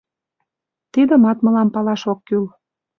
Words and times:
Тидымат 0.93 1.37
мылам 1.45 1.69
палаш 1.73 2.01
ок 2.11 2.19
кӱл... 2.27 2.45